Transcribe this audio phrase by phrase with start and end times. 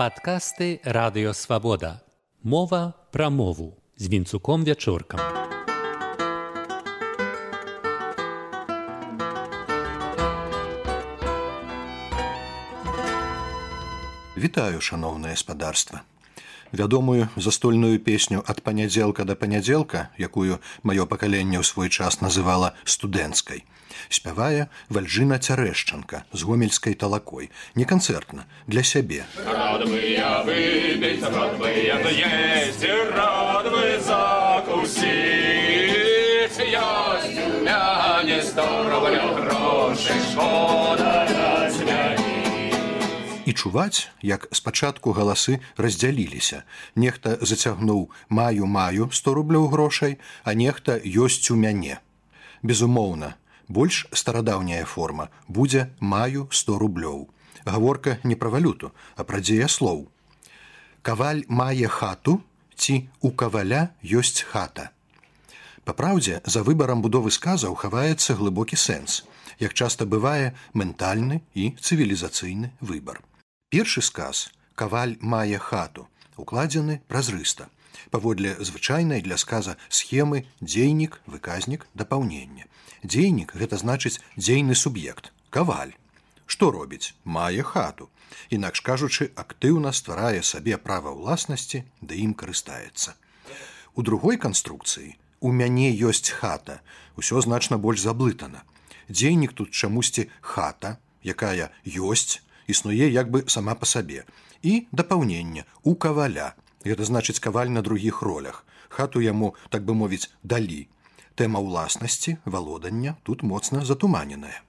[0.00, 2.00] Падкасты радыёвабода.
[2.42, 5.20] Мова пра мову з вінцуком вячоркам.
[14.36, 16.00] Вітаю, шаноўнае спадарства
[16.72, 23.64] вядомую застольную песню ад панядзелка да панядзелка, якую маё пакаленне ў свой час называла студэнцкай.
[24.08, 29.26] Спявае вальжына цярэшчанка з гомельскай талакой, не канцэртна для сябе.
[38.22, 41.39] не сто грошай шкода
[43.60, 46.62] чуваць, як спачатку галасы раздзяліліся.
[46.96, 52.00] Нехта зацягнуў маю маю 100 рублёў грошай, а нехта ёсць у мяне.
[52.62, 53.34] Безумоўна,
[53.68, 57.28] больш старадаўняя форма будзе маю 100 рублёў.
[57.64, 60.08] Гаворка не пра валюту, а пра дзеяслоў.
[61.02, 62.40] Каваль мае хату
[62.76, 64.90] ці у каваля ёсць хата.
[65.84, 69.24] Па праўдзе, за выбарам будовы сказаў хаваецца глыбокі сэнс,
[69.60, 73.20] як часта бывае ментальны і цывілізацыйны выбар.
[73.70, 77.68] Першы сказ каваль мае хату, укладзены празрыста.
[78.10, 82.66] Паводле звычайнай для сказа схемы дзейнік, выказнік дапаўнення.
[83.04, 85.94] Дзейнік гэта значыць дзейны суб'ект, каваль.
[86.50, 88.10] Што робіць, мае хату.
[88.50, 93.14] Інакш кажучы, актыўна стварае сабе права ўласнасці, да ім карыстаецца.
[93.94, 96.82] У другой канструкцыі у мяне ёсць хата,
[97.14, 98.66] усё значна больш заблытана.
[99.06, 104.24] Дзейнік тут чамусьці хата, якая ёсць, існуе як бы сама па сабе.
[104.62, 106.54] І дапаўнення у каваля.
[106.84, 108.64] Гэта значыць каваль на другіх ролях.
[108.88, 110.88] Хату яму так бы мовіць далі.
[111.34, 114.62] Тэма ўласнасці валодання тут моцна затуманеная.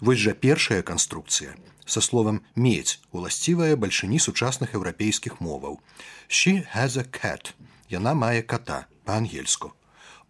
[0.00, 1.54] Вось жа першая канструкцыя.
[1.84, 5.80] Со словам медь уласцівая бальшыні сучасных еўрапейскіх моваў.
[6.28, 7.54] She has a cat.
[7.88, 9.74] Яна мае кота по-ангельску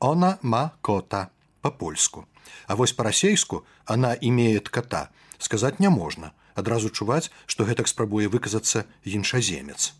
[0.02, 1.30] она ма кота
[1.60, 2.26] по-польску
[2.66, 5.10] а вось па-расейску она имеет кота.
[5.38, 9.92] Сказаць не можна адразу чуваць, што гэтак спрабуе выказацца іншаземец.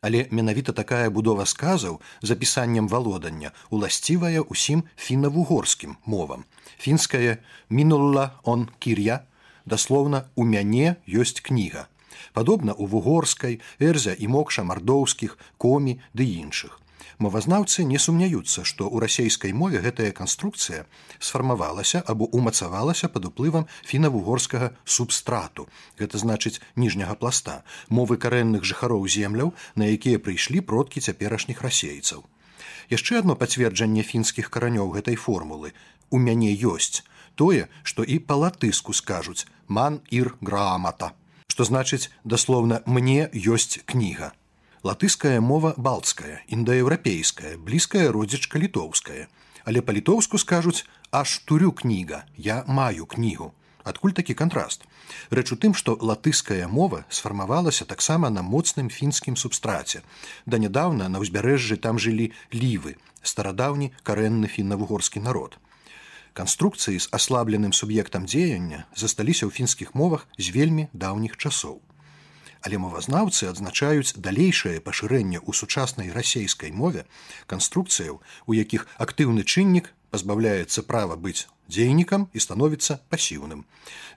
[0.00, 6.44] Але менавіта такая будова сказаў з апісаннем валодання уласцівая ўсім фінна-вугорскім мовам.
[6.80, 7.36] Фінская
[7.68, 9.20] мінулла он кір'я,
[9.66, 11.86] даслоўна у мяне ёсць кніга.
[12.32, 16.79] Падобна у вугорскай, эрзя і мокша мардоўскіх, комі ды іншых.
[17.18, 20.86] Мовазнаўцы не сумняюцца, што ў расійскай мове гэтая канструкцыя
[21.18, 25.68] сфармавалася або умацавалася пад уплывам фіна-вугорскага субстрату.
[26.00, 32.24] Гэта значыць ніжняга пласта, мовы карэнных жыхароў земляў, на якія прыйшлі продкі цяперашніх расейцаў.
[32.90, 35.72] Яшчэ адно пацверджанне фінскіх каранёў гэтай формулы
[36.10, 37.06] у мяне ёсць
[37.36, 41.14] тое, што і па-латыску скажуць ман ір грамата,
[41.46, 44.34] што значыць даслоўна мне ёсць кніга
[44.82, 49.28] латыская мова балцкая індаеўрапейская блізкая родзічка літоўская.
[49.64, 53.52] Але па-літоўску скажуць аж турю кніга я маю кнігу
[53.84, 54.86] адкуль такі кантраст
[55.36, 60.02] рэч у тым што латыская мова сфармавалася таксама на моцным фінскім субстраце.
[60.46, 65.58] Да нядаўна на ўзбярэжжы там жылі лівы старадаўні карэнны фінна-вугорскі народ.
[66.32, 71.82] Канструкцыі з аслабленым суб'ектам дзеяння засталіся ў фінскіх мовах з вельмі даўніх часоў
[72.62, 77.06] але мовазнаўцы адзначаюць далейшае пашырэнне ў сучаснай расейскай мове
[77.46, 83.64] канструкцыяў, у якіх актыўны чыннік пазбаўляецца права быць дзейнікам і становіцца пасіўным.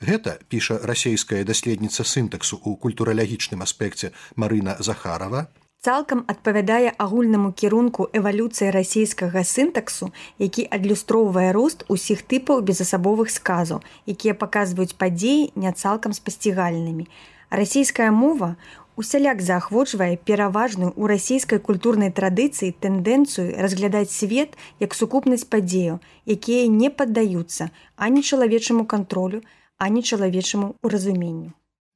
[0.01, 5.47] Гэта піша расійская даследніца сінтаксу ў культуралагічным аспекце Марына Захарова,
[5.83, 14.33] цалкам адпавядае агульнаму кірунку эвалюцыі расійскага сінтаксу, які адлюстроўвае рост усіх тыпаў безасабовых сказаў, якія
[14.33, 17.07] паказваюць падзеі не цалкам спасцігальнымі
[17.53, 18.55] расійская мова
[18.95, 26.89] усяляк заахвочвае пераважную ў расійскай культурнай традыцыі тэндэнцыю разглядаць свет як сукупнасць падзеяў, якія не
[26.89, 29.41] паддаюцца ані чалавечаму кантролю,
[29.77, 31.53] ані чалавечаму ўразуменню.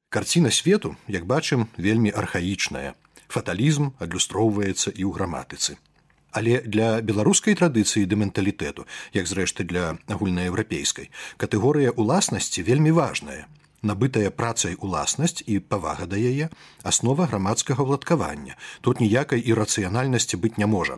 [0.10, 2.94] Карціна свету, як бачым, вельмі архаічная.
[3.28, 5.78] Фаталізм адлюстроўваецца і ў граматыцы.
[6.32, 11.10] Але для беларускай традыцыі ды менталітэту, як зрэшты для агульнаеўрапейскай,
[11.42, 13.48] катэгорыя ўласнасці вельмі важная
[13.82, 16.50] набытая працай уласнасць і павага да яе
[16.84, 18.58] аснова грамадскага ўладкавання.
[18.82, 20.98] Тут ніякай ірацыянальнасці быць не можа.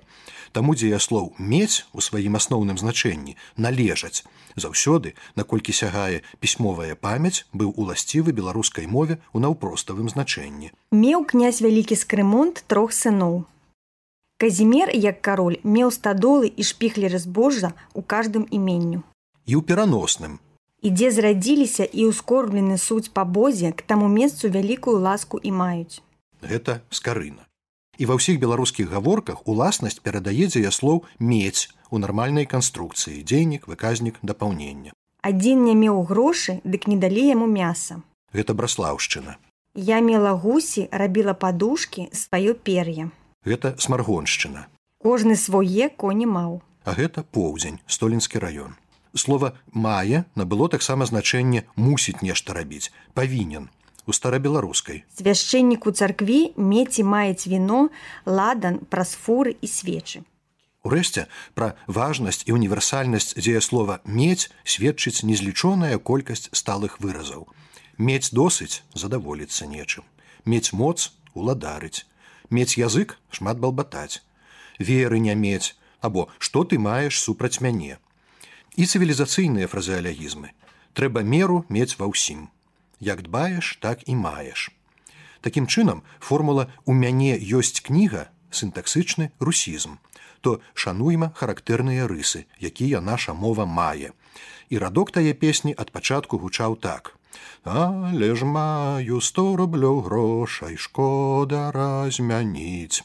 [0.52, 4.24] Таму дзе я слоў мець у сваім асноўным значэнні належаць.
[4.56, 10.74] Заўсёды наколькі сягае пісьмовая памяць быў уласцівы беларускай мове у наўпроставым значэнні.
[10.92, 13.46] Меў князь вялікі скрымонт трох сыноў.
[14.40, 19.04] Казімер як кароль меў стадолы і шпіхлеры збожжа у каждым іменню.
[19.46, 20.40] І ў пераносным
[20.82, 26.02] і дзе зрадзіліся і ўскорблены суць па бозе к таму месцу вялікую ласку і маюць.
[26.42, 27.46] гэта скарына.
[28.00, 34.96] І ва ўсіх беларускіх гаворках уласнасць перадае дзеяслоў мець у нармальнай канструкцыі дзейнік выказнік дапаўнення.
[35.22, 38.00] Адзін не меў грошы, дык не далі яму мяса.
[38.32, 39.36] Гэта браслаўшчына.
[39.76, 43.12] Я мела гусі, рабіла падушкі, сваё пер'е.
[43.44, 44.68] Гэта смаргоншчына.
[45.04, 46.62] Кожны свое коні маў.
[46.88, 48.80] А гэта поўдзень, столінскі раён.
[49.16, 53.70] Слова мае набыло таксама значэнне мусіць нешта рабіць, павінен
[54.06, 55.04] у старабеларускай.
[55.18, 57.90] Свяшчэннік у царкві меці маюць віно,
[58.26, 60.22] ладан, праз фуры і свечы.
[60.86, 67.50] Урэшце пра важнасць і універсальнасць дзеяслова мець сведчыць незлічоная колькасць сталых выразаў.
[67.98, 70.06] Мець досыць задаволіцца нечым.
[70.46, 72.06] Мець моц уладарыць.
[72.50, 74.22] Мець язык шмат балбатаць.
[74.80, 78.00] Веры не мець, або што ты маеш супраць мяне
[78.80, 80.56] і цывілізацыйныя фразеалягізмы.
[80.96, 82.48] Трэба меру мець ва ўсім.
[83.04, 84.72] Як дбаеш, так і маеш.
[85.44, 90.00] Такім чынам, формула «У мяне ёсць кніга сінтаксычны русізм,
[90.42, 94.16] то шануйма характэрныя рысы, якія наша мова мае.
[94.70, 97.16] І радок тае песні ад пачатку гучаў так.
[97.64, 103.04] Але ж маю сто рублёў грошай шкода размяніць.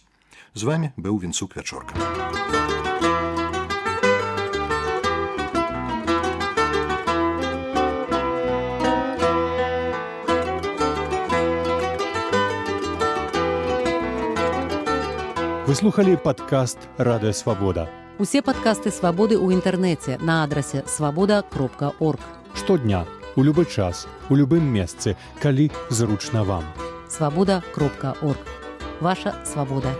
[0.54, 2.93] З вами быў вінцук вячорка.
[15.74, 17.88] Выслухалі падкаст радыё свабода.
[18.22, 22.22] Усе падкасты свабоды ў інтэрнэце на адрасе свабода кропка орг.
[22.54, 23.02] Штодня,
[23.34, 26.62] у любы час, у любым месцы, калі зручна вам.
[27.10, 28.38] Свабода кропка орг.
[29.02, 29.90] Ваша свабода.